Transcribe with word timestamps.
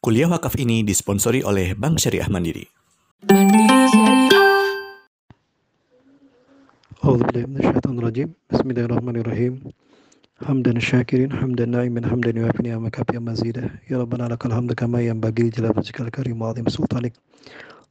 Kuliah 0.00 0.32
Wakaf 0.32 0.56
ini 0.56 0.80
disponsori 0.80 1.44
oleh 1.44 1.76
Bank 1.76 2.00
Syariah 2.00 2.24
Mandiri. 2.32 2.64
Bismillahirrahmanirrahim. 7.04 8.32
Bismillahirrahmanirrahim. 8.48 9.60
Hamdan 10.40 10.80
syakirin, 10.80 11.28
hamdan 11.28 11.76
na'imin, 11.76 12.08
hamdan 12.08 12.32
yuafi 12.32 12.64
ni'amaka 12.64 13.04
fi 13.04 13.20
mazidah. 13.20 13.68
Ya 13.92 14.00
Rabbana 14.00 14.32
lakal 14.32 14.48
hamdu 14.56 14.72
kama 14.72 15.04
yang 15.04 15.20
bagi 15.20 15.52
jalal 15.52 15.76
wajhikal 15.76 16.08
karim 16.08 16.40
wa 16.40 16.56
sultanik. 16.72 17.12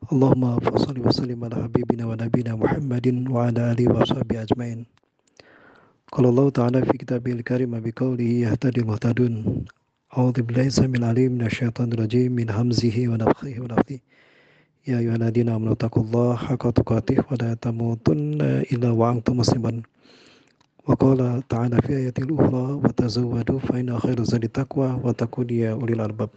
Allahumma 0.10 0.58
fasali 0.66 1.06
wa 1.06 1.14
sallim 1.14 1.46
ala 1.46 1.62
habibina 1.62 2.10
wa 2.10 2.18
nabina 2.18 2.58
Muhammadin 2.58 3.30
wa 3.30 3.54
ala 3.54 3.78
alihi 3.78 3.86
wa 3.86 4.02
sahbihi 4.02 4.50
ajmain. 4.50 4.90
Qala 6.10 6.34
Allah 6.34 6.50
Ta'ala 6.58 6.82
fi 6.90 6.98
kitabil 6.98 7.46
karim 7.46 7.78
bi 7.78 7.94
qawlihi 7.94 8.50
yahtadil 8.50 8.90
muhtadun 8.90 9.70
أعوذ 10.15 10.47
بالله 10.47 10.71
السميع 10.71 11.03
العليم 11.03 11.31
من 11.35 11.45
الشيطان 11.51 11.91
الرجيم 11.91 12.31
من 12.39 12.47
همزه 12.47 12.97
ونفخه 13.11 13.55
ونفثه 13.59 13.99
يا 14.87 15.03
أيها 15.03 15.19
الذين 15.19 15.51
آمنوا 15.51 15.75
اتقوا 15.75 16.03
الله 16.07 16.31
حق 16.37 16.65
تقاته 16.71 17.19
ولا 17.27 17.59
تموتن 17.59 18.39
إلا 18.71 18.91
وأنتم 18.95 19.43
مسلمون 19.43 19.83
وقال 20.87 21.19
تعالى 21.51 21.77
في 21.83 21.93
آية 21.97 22.15
الأخرى 22.19 22.67
وتزودوا 22.83 23.59
فإن 23.59 23.99
خير 23.99 24.19
الزاد 24.23 24.45
التقوى 24.45 24.89
واتقون 25.03 25.51
يا 25.51 25.75
أولي 25.75 25.99
الألباب 25.99 26.31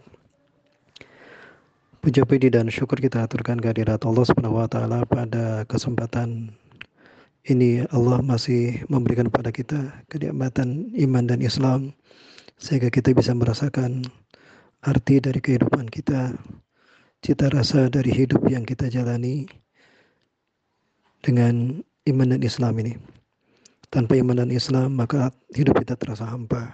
Puja 2.02 2.26
puji 2.26 2.50
dan 2.50 2.66
syukur 2.66 2.98
kita 2.98 3.30
aturkan 3.30 3.62
kehadirat 3.62 4.02
Allah 4.02 4.26
Subhanahu 4.26 4.58
wa 4.58 4.66
taala 4.66 5.06
pada 5.06 5.62
kesempatan 5.70 6.50
ini 7.46 7.86
Allah 7.94 8.22
masih 8.26 8.82
memberikan 8.90 9.30
kepada 9.30 9.54
kita 9.54 9.78
kenikmatan 10.10 10.90
iman 10.98 11.30
dan 11.30 11.38
Islam 11.46 11.94
sehingga 12.57 12.89
kita 12.93 13.13
bisa 13.13 13.33
merasakan 13.33 14.05
arti 14.83 15.23
dari 15.23 15.39
kehidupan 15.39 15.87
kita, 15.87 16.35
cita 17.23 17.47
rasa 17.47 17.87
dari 17.87 18.11
hidup 18.11 18.43
yang 18.51 18.67
kita 18.67 18.91
jalani 18.91 19.47
dengan 21.23 21.79
iman 22.07 22.27
dan 22.35 22.41
Islam 22.43 22.73
ini. 22.83 22.93
Tanpa 23.87 24.17
iman 24.19 24.43
dan 24.43 24.51
Islam, 24.51 24.97
maka 24.97 25.31
hidup 25.55 25.79
kita 25.79 25.95
terasa 25.95 26.27
hampa. 26.27 26.67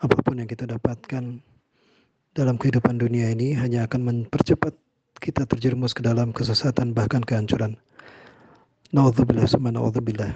Apa 0.00 0.16
pun 0.22 0.40
yang 0.40 0.48
kita 0.48 0.64
dapatkan 0.64 1.42
dalam 2.36 2.56
kehidupan 2.60 3.00
dunia 3.00 3.32
ini 3.32 3.56
hanya 3.56 3.88
akan 3.88 4.00
mempercepat 4.04 4.76
kita 5.20 5.48
terjerumus 5.48 5.96
ke 5.96 6.04
dalam 6.04 6.32
kesesatan 6.32 6.92
bahkan 6.92 7.24
kehancuran. 7.24 7.76
Naudzubillah 8.92 9.48
summa 9.48 9.72
naudzubillah. 9.72 10.30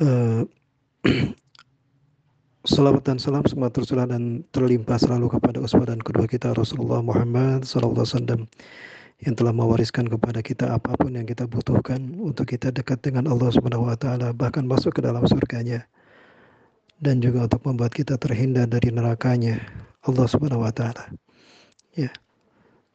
Uh, 0.00 0.46
Salawat 2.66 3.06
dan 3.06 3.22
salam 3.22 3.46
semua 3.46 3.70
tercurah 3.70 4.10
dan 4.10 4.42
terlimpah 4.50 4.98
selalu 4.98 5.38
kepada 5.38 5.62
uswah 5.62 5.86
dan 5.86 6.02
kedua 6.02 6.26
kita 6.26 6.50
Rasulullah 6.50 6.98
Muhammad 6.98 7.62
wasallam 7.62 8.50
yang 9.22 9.34
telah 9.38 9.54
mewariskan 9.54 10.10
kepada 10.10 10.42
kita 10.42 10.74
apa 10.74 10.98
pun 10.98 11.14
yang 11.14 11.30
kita 11.30 11.46
butuhkan 11.46 12.18
untuk 12.18 12.50
kita 12.50 12.74
dekat 12.74 13.06
dengan 13.06 13.30
Allah 13.30 13.54
Subhanahu 13.54 13.86
wa 13.86 13.94
taala 13.94 14.34
bahkan 14.34 14.66
masuk 14.66 14.98
ke 14.98 15.00
dalam 15.06 15.22
surganya 15.30 15.86
dan 16.98 17.22
juga 17.22 17.46
untuk 17.46 17.62
membuat 17.70 17.94
kita 17.94 18.18
terhindar 18.18 18.66
dari 18.66 18.90
nerakanya 18.90 19.62
Allah 20.02 20.26
Subhanahu 20.26 20.66
wa 20.66 20.74
taala. 20.74 21.06
Ya. 21.94 22.10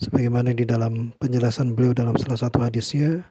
Sebagaimana 0.04 0.52
di 0.52 0.68
dalam 0.68 1.16
penjelasan 1.24 1.80
beliau 1.80 1.96
dalam 1.96 2.20
salah 2.20 2.44
satu 2.44 2.60
hadisnya, 2.60 3.24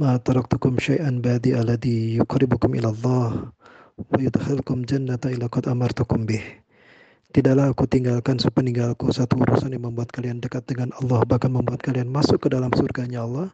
"Ma 0.00 0.16
taraktukum 0.16 0.80
syai'an 0.80 1.20
badi 1.20 1.52
alladhi 1.52 2.16
yuqribukum 2.16 2.72
ila 2.80 2.96
Allah 2.96 3.52
wa 3.96 4.18
yudkhilkum 4.20 4.84
jannata 4.84 5.32
ila 5.32 5.48
qad 5.48 5.72
amartukum 5.72 6.28
bih." 6.28 6.44
Tidaklah 7.34 7.74
aku 7.74 7.84
tinggalkan 7.84 8.40
sepeninggalku 8.40 9.12
satu 9.12 9.36
urusan 9.36 9.76
yang 9.76 9.92
membuat 9.92 10.08
kalian 10.08 10.40
dekat 10.40 10.64
dengan 10.64 10.94
Allah 10.96 11.20
bahkan 11.28 11.52
membuat 11.52 11.84
kalian 11.84 12.08
masuk 12.08 12.46
ke 12.46 12.48
dalam 12.48 12.72
surganya 12.72 13.28
Allah 13.28 13.52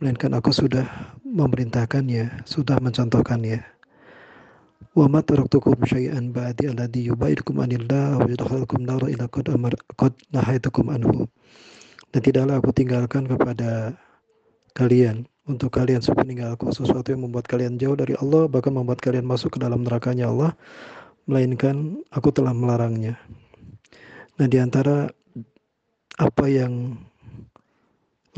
melainkan 0.00 0.32
aku 0.32 0.50
sudah 0.50 0.88
memerintahkannya, 1.28 2.42
sudah 2.48 2.80
mencontohkannya. 2.80 3.60
Wa 4.96 5.06
ma 5.06 5.20
taraktukum 5.20 5.76
syai'an 5.84 6.32
ba'di 6.32 6.72
alladhi 6.72 7.06
yubaidukum 7.12 7.60
anillah 7.60 8.18
wa 8.18 8.26
yadkhalukum 8.26 8.82
nara 8.82 9.06
ila 9.12 9.28
qad 9.28 9.46
amar 9.52 9.76
qad 9.94 10.16
nahaitukum 10.32 10.88
anhu. 10.88 11.28
Dan 12.10 12.20
tidaklah 12.26 12.58
aku 12.58 12.74
tinggalkan 12.74 13.28
kepada 13.30 13.94
kalian 14.74 15.28
untuk 15.50 15.74
kalian 15.74 15.98
sepeninggalku 15.98 16.70
sesuatu 16.70 17.10
yang 17.10 17.26
membuat 17.26 17.50
kalian 17.50 17.74
jauh 17.74 17.98
dari 17.98 18.14
Allah 18.22 18.46
bahkan 18.46 18.70
membuat 18.70 19.02
kalian 19.02 19.26
masuk 19.26 19.58
ke 19.58 19.58
dalam 19.58 19.82
nerakanya 19.82 20.30
Allah 20.30 20.54
melainkan 21.26 21.98
aku 22.14 22.30
telah 22.30 22.54
melarangnya. 22.54 23.18
Nah 24.38 24.46
di 24.46 24.56
antara 24.62 25.10
apa 26.16 26.44
yang 26.46 26.96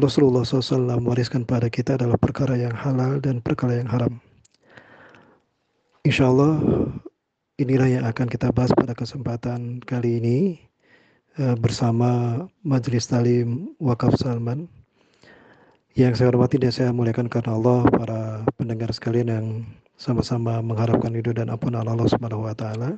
Rasulullah 0.01 0.41
SAW 0.43 0.99
mewariskan 1.05 1.45
pada 1.45 1.69
kita 1.69 2.01
adalah 2.01 2.17
perkara 2.17 2.57
yang 2.57 2.73
halal 2.73 3.21
dan 3.21 3.45
perkara 3.45 3.77
yang 3.77 3.89
haram. 3.93 4.17
Insya 6.03 6.33
Allah 6.33 6.59
inilah 7.61 7.89
yang 8.01 8.05
akan 8.09 8.27
kita 8.27 8.51
bahas 8.51 8.73
pada 8.75 8.97
kesempatan 8.97 9.85
kali 9.85 10.19
ini 10.19 10.39
uh, 11.39 11.55
bersama 11.61 12.43
Majelis 12.65 13.07
Talim 13.07 13.77
Wakaf 13.79 14.19
Salman. 14.19 14.82
Yang 15.93 16.21
saya 16.21 16.33
hormati 16.33 16.57
dan 16.57 16.73
saya 16.73 16.91
muliakan 16.91 17.29
karena 17.29 17.53
Allah 17.53 17.85
para 17.93 18.21
pendengar 18.57 18.89
sekalian 18.97 19.29
yang 19.29 19.47
sama-sama 20.01 20.65
mengharapkan 20.65 21.13
ridho 21.13 21.37
dan 21.37 21.53
ampunan 21.53 21.85
Allah 21.85 22.09
Subhanahu 22.09 22.49
wa 22.49 22.57
taala. 22.57 22.97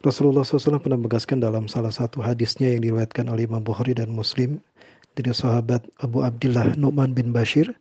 Rasulullah 0.00 0.44
SAW 0.44 0.80
pernah 0.80 0.96
menegaskan 0.96 1.44
dalam 1.44 1.68
salah 1.68 1.92
satu 1.92 2.24
hadisnya 2.24 2.72
yang 2.72 2.84
diriwayatkan 2.84 3.28
oleh 3.28 3.44
Imam 3.44 3.60
Bukhari 3.60 3.92
dan 3.92 4.12
Muslim 4.12 4.60
dari 5.12 5.32
sahabat 5.32 5.84
Abu 6.00 6.24
Abdullah 6.24 6.72
Nu'man 6.76 7.12
bin 7.12 7.32
Bashir 7.36 7.72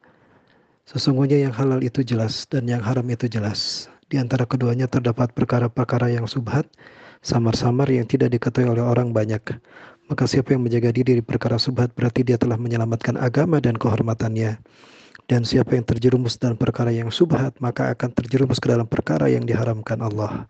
Sesungguhnya 0.90 1.46
yang 1.46 1.54
halal 1.54 1.86
itu 1.86 2.02
jelas 2.02 2.50
dan 2.50 2.66
yang 2.66 2.82
haram 2.82 3.06
itu 3.14 3.30
jelas. 3.30 3.86
Di 4.10 4.18
antara 4.18 4.50
keduanya 4.50 4.90
terdapat 4.90 5.30
perkara-perkara 5.38 6.10
yang 6.10 6.26
subhat, 6.26 6.66
samar-samar 7.22 7.86
yang 7.94 8.10
tidak 8.10 8.34
diketahui 8.34 8.74
oleh 8.74 8.82
orang 8.82 9.14
banyak. 9.14 9.38
Maka 10.10 10.26
siapa 10.26 10.58
yang 10.58 10.66
menjaga 10.66 10.90
diri 10.90 11.22
dari 11.22 11.24
perkara 11.24 11.62
subhat 11.62 11.94
berarti 11.94 12.26
dia 12.26 12.42
telah 12.42 12.58
menyelamatkan 12.58 13.14
agama 13.16 13.62
dan 13.62 13.78
kehormatannya. 13.78 14.58
Dan 15.30 15.46
siapa 15.46 15.78
yang 15.78 15.86
terjerumus 15.86 16.42
dalam 16.42 16.58
perkara 16.58 16.90
yang 16.90 17.14
subhat 17.14 17.54
maka 17.62 17.94
akan 17.94 18.10
terjerumus 18.18 18.58
ke 18.58 18.74
dalam 18.74 18.90
perkara 18.90 19.30
yang 19.30 19.46
diharamkan 19.46 20.02
Allah. 20.02 20.50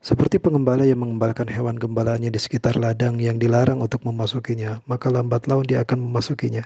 Seperti 0.00 0.40
pengembala 0.40 0.88
yang 0.88 1.04
mengembalakan 1.04 1.44
hewan 1.52 1.76
gembalaannya 1.76 2.32
di 2.32 2.40
sekitar 2.40 2.80
ladang 2.80 3.20
yang 3.20 3.36
dilarang 3.36 3.84
untuk 3.84 4.00
memasukinya, 4.08 4.80
maka 4.88 5.12
lambat 5.12 5.44
laun 5.44 5.68
dia 5.68 5.84
akan 5.84 6.08
memasukinya. 6.08 6.64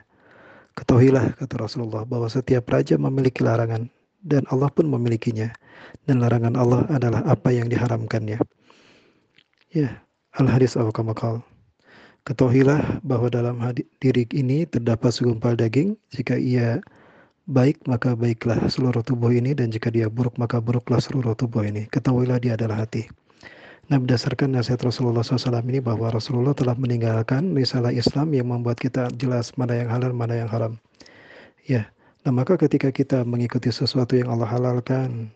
Ketahuilah, 0.79 1.35
kata 1.43 1.55
Rasulullah, 1.59 2.07
bahwa 2.07 2.31
setiap 2.31 2.71
raja 2.71 2.95
memiliki 2.95 3.43
larangan, 3.43 3.91
dan 4.23 4.47
Allah 4.55 4.71
pun 4.71 4.87
memilikinya. 4.87 5.51
Dan 6.07 6.23
larangan 6.23 6.55
Allah 6.55 6.87
adalah 6.95 7.27
apa 7.27 7.51
yang 7.51 7.67
diharamkannya. 7.67 8.39
Ya, 9.75 9.99
Al-Hadis 10.39 10.79
Al-Kamakal. 10.79 11.43
Ketahuilah 12.25 13.05
bahwa 13.05 13.29
dalam 13.29 13.61
diri 14.01 14.25
ini 14.33 14.65
terdapat 14.65 15.13
segumpal 15.13 15.61
daging. 15.61 15.93
Jika 16.09 16.41
ia 16.41 16.81
baik, 17.45 17.85
maka 17.85 18.17
baiklah 18.17 18.65
seluruh 18.73 19.05
tubuh 19.05 19.29
ini. 19.29 19.53
Dan 19.53 19.69
jika 19.69 19.93
dia 19.93 20.09
buruk, 20.09 20.41
maka 20.41 20.57
buruklah 20.57 21.05
seluruh 21.05 21.37
tubuh 21.37 21.69
ini. 21.69 21.85
Ketahuilah 21.93 22.41
dia 22.41 22.57
adalah 22.57 22.89
hati. 22.89 23.05
Nah 23.93 24.01
berdasarkan 24.01 24.57
nasihat 24.57 24.81
Rasulullah 24.81 25.21
SAW 25.21 25.61
ini 25.69 25.77
bahwa 25.77 26.09
Rasulullah 26.09 26.57
telah 26.57 26.73
meninggalkan 26.73 27.53
risalah 27.53 27.93
Islam 27.93 28.33
yang 28.33 28.49
membuat 28.49 28.81
kita 28.81 29.13
jelas 29.21 29.53
mana 29.61 29.77
yang 29.77 29.93
halal, 29.93 30.17
mana 30.17 30.41
yang 30.41 30.49
haram. 30.49 30.81
Ya, 31.69 31.93
nah 32.25 32.33
maka 32.33 32.57
ketika 32.57 32.89
kita 32.89 33.29
mengikuti 33.29 33.69
sesuatu 33.69 34.17
yang 34.17 34.33
Allah 34.33 34.49
halalkan, 34.49 35.29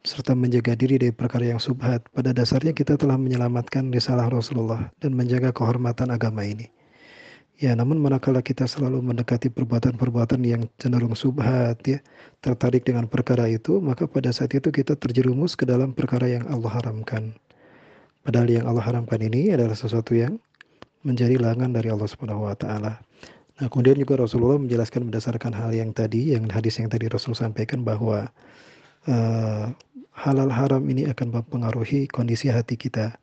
serta 0.00 0.32
menjaga 0.32 0.72
diri 0.72 0.96
dari 0.96 1.12
perkara 1.12 1.44
yang 1.52 1.60
subhat, 1.60 2.00
pada 2.16 2.32
dasarnya 2.32 2.72
kita 2.72 2.96
telah 2.96 3.20
menyelamatkan 3.20 3.92
risalah 3.92 4.32
Rasulullah 4.32 4.88
dan 5.04 5.12
menjaga 5.12 5.52
kehormatan 5.52 6.08
agama 6.08 6.40
ini. 6.44 6.72
Ya, 7.60 7.76
namun 7.76 8.00
manakala 8.00 8.40
kita 8.40 8.64
selalu 8.64 9.04
mendekati 9.04 9.52
perbuatan-perbuatan 9.52 10.40
yang 10.48 10.64
cenderung 10.80 11.12
subhat, 11.12 11.76
ya, 11.84 12.00
tertarik 12.40 12.88
dengan 12.88 13.04
perkara 13.04 13.44
itu, 13.52 13.76
maka 13.84 14.08
pada 14.08 14.32
saat 14.32 14.56
itu 14.56 14.72
kita 14.72 14.96
terjerumus 14.96 15.52
ke 15.52 15.68
dalam 15.68 15.92
perkara 15.92 16.24
yang 16.24 16.48
Allah 16.48 16.72
haramkan. 16.72 17.36
Padahal 18.24 18.48
yang 18.48 18.64
Allah 18.64 18.80
haramkan 18.80 19.20
ini 19.20 19.52
adalah 19.52 19.76
sesuatu 19.76 20.16
yang 20.16 20.40
menjadi 21.04 21.36
larangan 21.36 21.76
dari 21.76 21.92
Allah 21.92 22.08
Subhanahu 22.08 22.48
wa 22.48 22.56
taala. 22.56 22.96
Nah, 23.60 23.68
kemudian 23.68 24.00
juga 24.00 24.16
Rasulullah 24.16 24.56
menjelaskan 24.56 25.12
berdasarkan 25.12 25.52
hal 25.52 25.76
yang 25.76 25.92
tadi, 25.92 26.32
yang 26.32 26.48
hadis 26.48 26.80
yang 26.80 26.88
tadi 26.88 27.12
Rasul 27.12 27.36
sampaikan 27.36 27.84
bahwa 27.84 28.32
uh, 29.08 29.72
halal 30.12 30.50
haram 30.52 30.82
ini 30.90 31.08
akan 31.08 31.40
mempengaruhi 31.40 32.10
kondisi 32.10 32.52
hati 32.52 32.76
kita. 32.76 33.16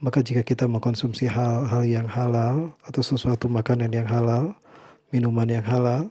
Maka 0.00 0.24
jika 0.24 0.40
kita 0.40 0.64
mengkonsumsi 0.64 1.28
hal-hal 1.28 1.84
yang 1.84 2.08
halal 2.08 2.72
atau 2.88 3.02
sesuatu 3.04 3.50
makanan 3.50 3.92
yang 3.92 4.08
halal, 4.08 4.56
minuman 5.12 5.48
yang 5.50 5.66
halal 5.66 6.08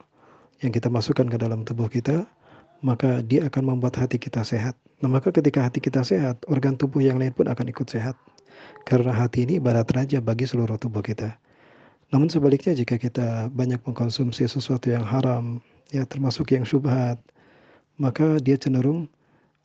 yang 0.60 0.75
kita 0.75 0.92
masukkan 0.92 1.25
ke 1.25 1.38
dalam 1.40 1.63
tubuh 1.66 1.90
kita, 1.90 2.28
maka 2.84 3.24
dia 3.25 3.48
akan 3.48 3.75
membuat 3.75 3.96
hati 3.96 4.19
kita 4.19 4.44
sehat. 4.44 4.75
Nah, 5.00 5.07
maka 5.07 5.31
ketika 5.31 5.63
hati 5.63 5.80
kita 5.80 6.04
sehat, 6.04 6.44
organ 6.52 6.75
tubuh 6.75 7.00
yang 7.00 7.16
lain 7.18 7.31
pun 7.31 7.48
akan 7.48 7.72
ikut 7.72 7.88
sehat. 7.88 8.16
karena 8.88 9.12
hati 9.13 9.45
ini 9.45 9.60
ibarat 9.60 9.88
raja 9.92 10.19
bagi 10.19 10.48
seluruh 10.48 10.80
tubuh 10.80 11.04
kita. 11.04 11.36
Namun 12.10 12.25
sebaliknya 12.31 12.74
jika 12.74 12.98
kita 12.98 13.52
banyak 13.54 13.80
mengkonsumsi 13.86 14.50
sesuatu 14.50 14.90
yang 14.90 15.06
haram, 15.06 15.62
ya 15.94 16.06
termasuk 16.10 16.50
yang 16.54 16.66
syubhat, 16.66 17.22
maka 18.00 18.40
dia 18.40 18.56
cenderung 18.56 19.12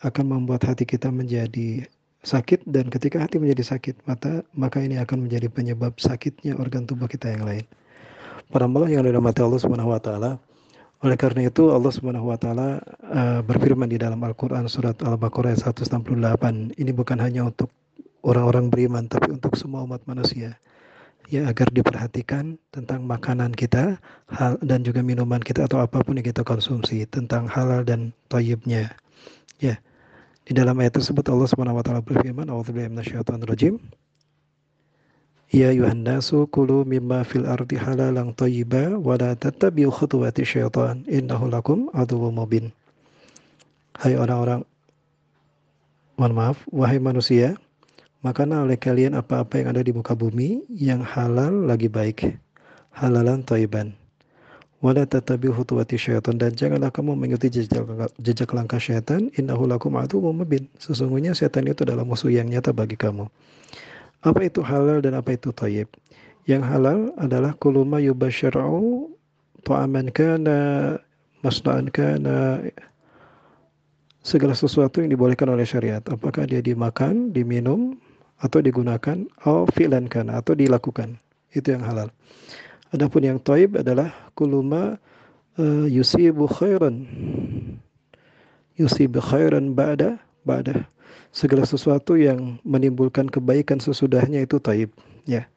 akan 0.02 0.24
membuat 0.26 0.66
hati 0.66 0.84
kita 0.84 1.08
menjadi 1.08 1.86
sakit 2.24 2.66
dan 2.68 2.90
ketika 2.90 3.22
hati 3.22 3.38
menjadi 3.38 3.76
sakit 3.76 4.04
mata 4.04 4.42
maka 4.56 4.82
ini 4.82 4.98
akan 4.98 5.28
menjadi 5.28 5.48
penyebab 5.48 5.96
sakitnya 5.96 6.58
organ 6.58 6.84
tubuh 6.84 7.06
kita 7.06 7.30
yang 7.30 7.46
lain. 7.46 7.64
Para 8.52 8.68
malah 8.68 8.90
yang 8.92 9.06
dirahmati 9.06 9.40
Allah 9.40 9.60
Subhanahu 9.62 9.94
wa 9.94 10.00
taala, 10.02 10.36
oleh 11.00 11.16
karena 11.16 11.48
itu 11.48 11.72
Allah 11.72 11.92
Subhanahu 11.92 12.28
wa 12.32 12.38
taala 12.40 12.80
uh, 13.08 13.40
berfirman 13.44 13.88
di 13.88 13.96
dalam 13.96 14.20
Al-Qur'an 14.20 14.68
surat 14.68 14.96
Al-Baqarah 15.00 15.56
ayat 15.56 15.80
168. 15.84 16.76
Ini 16.76 16.90
bukan 16.92 17.18
hanya 17.20 17.48
untuk 17.48 17.72
orang-orang 18.24 18.72
beriman 18.72 19.04
tapi 19.08 19.32
untuk 19.36 19.52
semua 19.56 19.84
umat 19.84 20.00
manusia. 20.08 20.56
Ya 21.32 21.48
agar 21.48 21.72
diperhatikan 21.72 22.60
tentang 22.68 23.08
makanan 23.08 23.56
kita 23.56 23.96
hal 24.28 24.60
dan 24.60 24.84
juga 24.84 25.00
minuman 25.00 25.40
kita 25.40 25.64
atau 25.64 25.80
apa 25.80 26.04
pun 26.04 26.20
yang 26.20 26.28
kita 26.28 26.44
konsumsi 26.44 27.08
tentang 27.08 27.48
halal 27.48 27.80
dan 27.80 28.12
thayyibnya. 28.28 28.92
Ya. 29.56 29.80
Di 30.44 30.52
dalam 30.52 30.76
ayat 30.76 31.00
tersebut 31.00 31.24
Allah 31.32 31.48
Subhanahu 31.48 31.80
wa 31.80 31.84
taala 31.84 32.04
berfirman, 32.04 32.52
"A'udzubillahi 32.52 32.92
minasyaitonirrajim." 32.92 33.80
Ya 35.54 35.72
ayuhan 35.72 36.04
nasu 36.04 36.44
kulu 36.50 36.84
mimma 36.84 37.24
fil 37.24 37.48
ardi 37.48 37.80
halalan 37.80 38.36
thayyiba 38.36 39.00
wa 39.00 39.14
la 39.16 39.32
tattabi'u 39.32 39.88
khutuwati 39.88 40.44
syaitan 40.44 41.06
innahu 41.08 41.48
lakum 41.48 41.88
aduwwum 41.96 42.36
mubin. 42.36 42.74
Hai 43.96 44.18
orang-orang 44.18 44.66
mohon 46.20 46.34
maaf, 46.34 46.58
wahai 46.74 46.98
manusia, 46.98 47.54
makanlah 48.24 48.64
oleh 48.64 48.80
kalian 48.80 49.12
apa-apa 49.14 49.60
yang 49.60 49.76
ada 49.76 49.84
di 49.84 49.92
muka 49.92 50.16
bumi 50.16 50.64
yang 50.72 51.04
halal 51.04 51.68
lagi 51.68 51.92
baik, 51.92 52.40
halalan 52.96 53.44
thayyiban. 53.44 53.92
Wala 54.80 55.04
tatabi'u 55.08 55.52
khutuwati 55.52 55.96
syaitan 55.96 56.36
dan 56.36 56.52
janganlah 56.52 56.92
kamu 56.92 57.16
mengikuti 57.16 57.48
jejak, 57.48 57.84
jejak 58.20 58.50
langkah 58.52 58.76
syaitan 58.76 59.32
innahu 59.36 59.64
lakum 59.64 59.96
aduwwum 59.96 60.44
mubin. 60.44 60.68
Sesungguhnya 60.76 61.32
setan 61.32 61.68
itu 61.68 61.88
adalah 61.88 62.04
musuh 62.04 62.28
yang 62.28 62.48
nyata 62.52 62.72
bagi 62.72 62.96
kamu. 62.96 63.28
Apa 64.24 64.40
itu 64.44 64.60
halal 64.60 65.00
dan 65.00 65.16
apa 65.16 65.36
itu 65.36 65.52
tayyib? 65.56 65.88
Yang 66.44 66.68
halal 66.68 67.12
adalah 67.16 67.56
kuluma 67.56 67.96
yubasyar'u 68.00 69.08
ta'aman 69.64 70.12
kana 70.12 70.56
masna'an 71.40 71.88
kana 71.88 72.68
segala 74.20 74.52
sesuatu 74.52 75.00
yang 75.00 75.12
dibolehkan 75.12 75.48
oleh 75.48 75.64
syariat. 75.64 76.04
Apakah 76.12 76.44
dia 76.44 76.60
dimakan, 76.60 77.32
diminum, 77.32 77.96
atau 78.40 78.58
digunakan, 78.62 79.26
atau 79.40 79.68
fi'lan 79.70 80.10
atau 80.10 80.52
dilakukan. 80.54 81.18
Itu 81.54 81.74
yang 81.74 81.86
halal. 81.86 82.10
Adapun 82.90 83.22
yang 83.26 83.38
taib 83.42 83.78
adalah 83.78 84.10
kuluma 84.34 84.98
uh, 85.58 85.86
yusibu 85.86 86.46
khairan. 86.50 87.06
Yusibu 88.74 89.22
khairan 89.22 89.74
ba'da, 89.74 90.18
ba'da 90.42 90.86
segala 91.34 91.66
sesuatu 91.66 92.14
yang 92.14 92.62
menimbulkan 92.62 93.26
kebaikan 93.26 93.82
sesudahnya 93.82 94.46
itu 94.46 94.62
taib 94.62 94.94
ya 95.26 95.50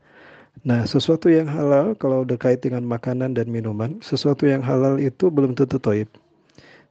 nah 0.65 0.89
sesuatu 0.89 1.29
yang 1.29 1.45
halal 1.45 1.93
kalau 2.01 2.25
terkait 2.25 2.65
dengan 2.65 2.81
makanan 2.81 3.37
dan 3.37 3.45
minuman 3.45 4.01
sesuatu 4.01 4.49
yang 4.49 4.65
halal 4.65 4.97
itu 4.97 5.29
belum 5.29 5.53
tentu 5.53 5.77
taib 5.77 6.09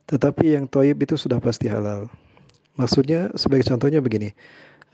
tetapi 0.06 0.54
yang 0.54 0.70
taib 0.70 1.02
itu 1.02 1.18
sudah 1.18 1.42
pasti 1.42 1.66
halal 1.66 2.06
maksudnya 2.78 3.34
sebagai 3.34 3.66
contohnya 3.66 3.98
begini 3.98 4.30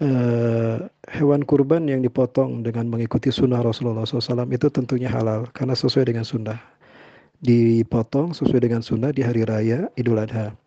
Uh, 0.02 0.90
hewan 1.14 1.46
kurban 1.46 1.86
yang 1.86 2.02
dipotong 2.02 2.66
dengan 2.66 2.90
mengikuti 2.90 3.30
sunnah 3.30 3.62
Rasulullah 3.62 4.02
SAW 4.02 4.50
itu 4.50 4.66
tentunya 4.66 5.06
halal 5.06 5.46
karena 5.54 5.78
sesuai 5.78 6.10
dengan 6.10 6.26
sunnah. 6.26 6.58
Dipotong 7.38 8.34
sesuai 8.34 8.66
dengan 8.66 8.82
sunnah 8.82 9.14
di 9.14 9.22
hari 9.22 9.46
raya 9.46 9.86
Idul 9.94 10.18
Adha 10.18 10.58